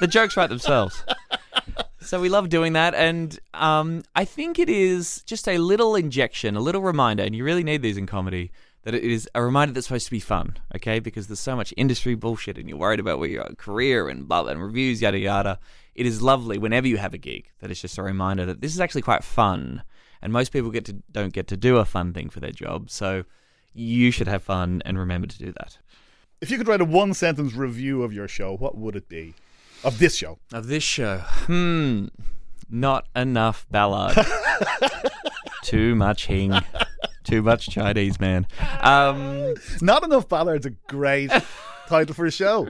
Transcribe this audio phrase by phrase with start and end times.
[0.00, 1.04] the jokes write themselves.
[2.02, 6.56] So we love doing that, and um, I think it is just a little injection,
[6.56, 8.50] a little reminder, and you really need these in comedy.
[8.84, 11.00] That it is a reminder that's supposed to be fun, okay?
[11.00, 14.42] Because there's so much industry bullshit, and you're worried about where your career and blah,
[14.42, 15.58] blah and reviews, yada yada.
[15.94, 18.72] It is lovely whenever you have a gig that it's just a reminder that this
[18.72, 19.82] is actually quite fun,
[20.22, 22.88] and most people get to don't get to do a fun thing for their job,
[22.88, 23.24] so
[23.74, 25.76] you should have fun and remember to do that.
[26.40, 29.34] If you could write a one sentence review of your show, what would it be?
[29.82, 30.38] Of this show?
[30.52, 32.06] Of this show, hmm,
[32.68, 34.16] not enough Ballard.
[35.62, 36.52] Too much hing.
[37.24, 38.46] Too much Chinese man.
[38.80, 41.30] Um, Not Enough Ballard's a great
[41.86, 42.68] title for a show,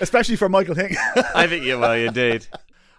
[0.00, 0.94] especially for Michael Hing.
[1.34, 2.46] I think you will indeed.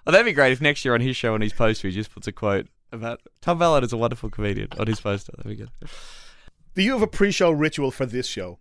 [0.05, 2.11] Well, that'd be great if next year on his show on his poster he just
[2.13, 5.33] puts a quote about Tom Ballard is a wonderful comedian on his poster.
[5.37, 5.69] That'd be good.
[6.73, 8.57] do you have a pre show ritual for this show?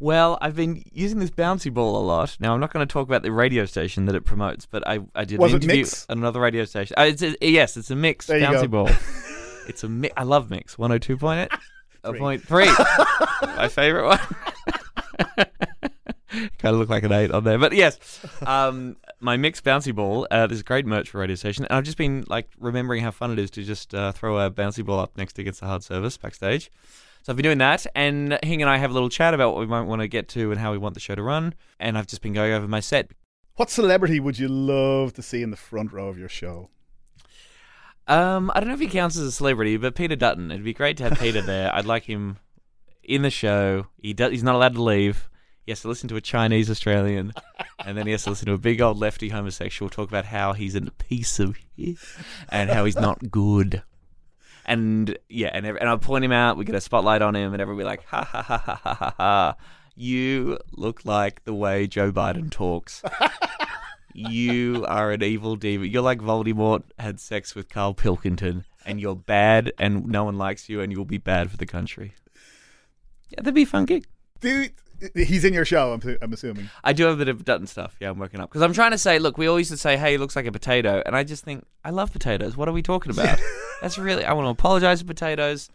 [0.00, 2.36] Well, I've been using this bouncy ball a lot.
[2.40, 5.00] Now, I'm not going to talk about the radio station that it promotes, but I,
[5.14, 6.06] I did Was an interview Mix?
[6.08, 6.94] on another radio station.
[6.98, 8.88] Uh, it's a, yes, it's a mix There bouncy ball.
[9.68, 10.76] it's a mi- I love mix.
[10.76, 11.48] 102.8.
[12.04, 12.18] A Three.
[12.18, 12.44] point.
[13.56, 14.18] My favorite one.
[16.58, 20.26] kind of look like an eight on there, but yes, um, my mix bouncy ball.
[20.30, 23.30] Uh, there's great merch for radio station, and I've just been like remembering how fun
[23.32, 26.16] it is to just uh, throw a bouncy ball up next against the hard service
[26.16, 26.70] backstage.
[27.24, 29.60] So I've been doing that, and Hing and I have a little chat about what
[29.60, 31.54] we might want to get to and how we want the show to run.
[31.80, 33.12] And I've just been going over my set.
[33.56, 36.68] What celebrity would you love to see in the front row of your show?
[38.06, 40.50] Um, I don't know if he counts as a celebrity, but Peter Dutton.
[40.50, 41.74] It'd be great to have Peter there.
[41.74, 42.36] I'd like him
[43.02, 43.86] in the show.
[43.96, 44.30] He does.
[44.30, 45.30] He's not allowed to leave.
[45.64, 47.32] He has to listen to a Chinese Australian,
[47.82, 50.52] and then he has to listen to a big old lefty homosexual talk about how
[50.52, 51.96] he's a piece of shit
[52.50, 53.82] and how he's not good.
[54.66, 56.56] And yeah, and and I'll point him out.
[56.56, 58.94] We get a spotlight on him, and everyone be like, ha ha ha ha ha
[58.94, 59.56] ha ha.
[59.96, 63.02] You look like the way Joe Biden talks.
[64.14, 65.90] you are an evil demon.
[65.90, 70.68] You're like Voldemort had sex with Carl Pilkington, and you're bad, and no one likes
[70.68, 72.14] you, and you'll be bad for the country.
[73.30, 74.06] Yeah, that'd be a fun gig.
[74.40, 74.68] Do
[75.14, 75.92] he's in your show?
[75.92, 76.70] I'm, I'm assuming.
[76.82, 77.96] I do have a bit of Dutton stuff.
[78.00, 79.96] Yeah, I'm working up because I'm trying to say, look, we always used to say,
[79.96, 82.56] "Hey, he looks like a potato," and I just think I love potatoes.
[82.56, 83.38] What are we talking about?
[83.82, 84.24] That's really.
[84.24, 85.68] I want to apologize for potatoes.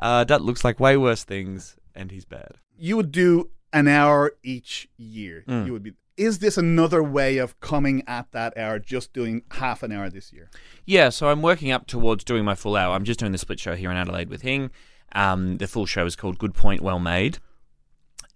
[0.00, 2.52] Uh, Dutton looks like way worse things, and he's bad.
[2.78, 5.44] You would do an hour each year.
[5.46, 5.66] Mm.
[5.66, 5.92] You would be.
[6.16, 8.78] Is this another way of coming at that hour?
[8.78, 10.50] Just doing half an hour this year.
[10.84, 12.94] Yeah, so I'm working up towards doing my full hour.
[12.94, 14.70] I'm just doing the split show here in Adelaide with Hing.
[15.14, 17.38] Um, the full show is called Good Point, Well Made.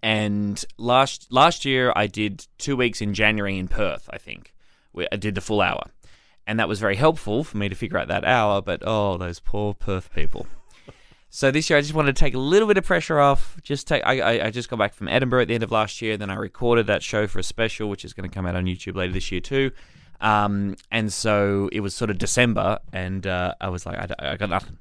[0.02, 4.08] And last last year I did two weeks in January in Perth.
[4.12, 4.54] I think
[5.12, 5.90] I did the full hour,
[6.46, 8.62] and that was very helpful for me to figure out that hour.
[8.62, 10.46] But oh, those poor Perth people.
[11.28, 13.58] So this year I just wanted to take a little bit of pressure off.
[13.62, 14.02] Just take.
[14.06, 16.16] I, I, just got back from Edinburgh at the end of last year.
[16.16, 18.64] Then I recorded that show for a special, which is going to come out on
[18.64, 19.70] YouTube later this year too.
[20.20, 24.36] Um, and so it was sort of December, and uh, I was like, I, I
[24.36, 24.78] got nothing.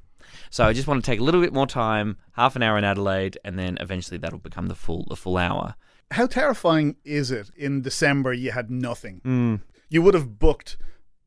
[0.50, 2.84] So I just want to take a little bit more time, half an hour in
[2.84, 5.75] Adelaide, and then eventually that'll become the full the full hour.
[6.12, 8.34] How terrifying is it in December?
[8.34, 9.22] You had nothing.
[9.25, 9.62] Mm.
[9.90, 10.78] You would have booked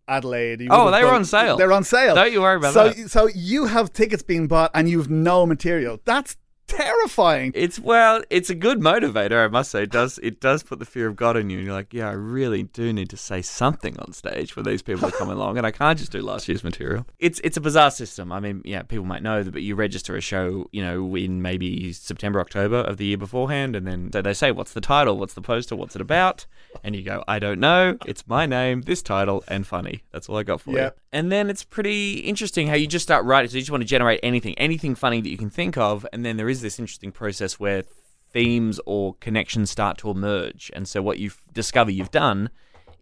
[0.07, 0.67] Adelaide.
[0.71, 1.57] Oh, they were on sale.
[1.57, 2.15] They're on sale.
[2.15, 3.11] Don't you worry about so, that.
[3.11, 6.01] So you have tickets being bought and you've no material.
[6.05, 6.37] That's
[6.69, 7.53] terrifying.
[7.55, 9.83] It's well, it's a good motivator, I must say.
[9.83, 12.09] It does it does put the fear of God in you, and you're like, yeah,
[12.09, 15.57] I really do need to say something on stage for these people are coming along,
[15.59, 17.07] and I can't just do last year's material.
[17.19, 18.31] It's it's a bizarre system.
[18.31, 21.43] I mean, yeah, people might know that, but you register a show, you know, in
[21.43, 25.17] maybe September, October of the year beforehand, and then so they say, what's the title,
[25.19, 26.47] what's the poster, what's it about,
[26.85, 27.97] and you go, I don't know.
[28.07, 30.05] It's my name, this title, and funny.
[30.13, 30.85] That's all I got for Yeah.
[30.87, 30.91] you.
[31.11, 33.49] And then it's pretty interesting how you just start writing.
[33.51, 36.25] So you just want to generate anything, anything funny that you can think of, and
[36.25, 37.85] then there is this interesting process where
[38.31, 40.71] themes or connections start to emerge.
[40.75, 42.51] And so what you discover you've done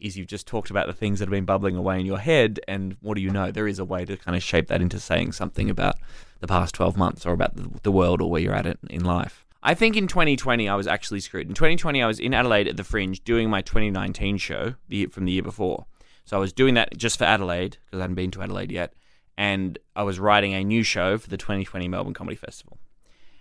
[0.01, 2.61] is you've just talked about the things that have been bubbling away in your head,
[2.69, 3.51] and what do you know?
[3.51, 5.97] There is a way to kind of shape that into saying something about
[6.41, 9.05] the past 12 months or about the, the world or where you're at it in
[9.05, 9.45] life.
[9.63, 11.49] I think in 2020 I was actually screwed.
[11.49, 15.25] In 2020 I was in Adelaide at the Fringe doing my 2019 show the, from
[15.25, 15.87] the year before.
[16.25, 18.93] So I was doing that just for Adelaide because I hadn't been to Adelaide yet,
[19.39, 22.79] and I was writing a new show for the 2020 Melbourne Comedy Festival.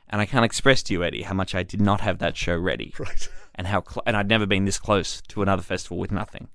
[0.10, 2.56] And I can't express to you, Eddie, how much I did not have that show
[2.58, 3.28] ready, Right.
[3.56, 6.48] and how cl- and I'd never been this close to another festival with nothing.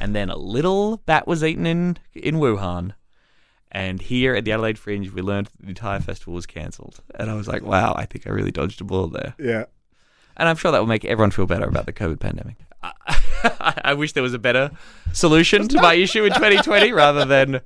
[0.00, 2.92] And then a little bat was eaten in in Wuhan,
[3.72, 7.00] and here at the Adelaide Fringe, we learned that the entire festival was cancelled.
[7.14, 9.34] And I was like, wow, I think I really dodged a bullet there.
[9.38, 9.64] Yeah.
[10.36, 12.56] And I'm sure that will make everyone feel better about the COVID pandemic.
[12.82, 14.70] I, I wish there was a better
[15.12, 17.60] solution to my issue in 2020 rather than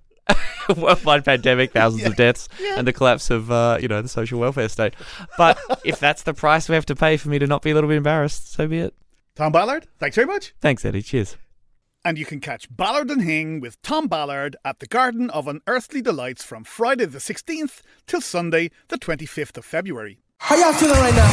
[0.77, 4.69] worldwide pandemic, thousands of deaths, and the collapse of uh, you know the social welfare
[4.69, 4.95] state.
[5.37, 7.75] But if that's the price we have to pay for me to not be a
[7.75, 8.95] little bit embarrassed, so be it.
[9.35, 10.55] Tom Ballard, thanks very much.
[10.61, 11.03] Thanks, Eddie.
[11.03, 11.37] Cheers.
[12.07, 16.03] And you can catch Ballard and Hing with Tom Ballard at the Garden of Unearthly
[16.03, 20.19] Delights from Friday the 16th till Sunday the 25th of February.
[20.47, 21.31] How y'all feeling right now?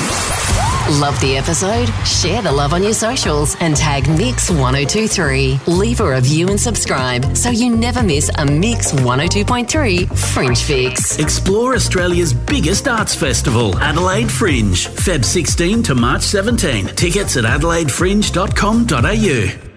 [1.02, 1.90] Love the episode?
[2.08, 5.68] Share the love on your socials and tag Mix1023.
[5.68, 11.18] Leave a review and subscribe so you never miss a Mix 102.3 Fringe Fix.
[11.20, 16.88] Explore Australia's biggest arts festival, Adelaide Fringe, Feb 16 to March 17.
[16.96, 19.71] Tickets at adelaidefringe.com.au.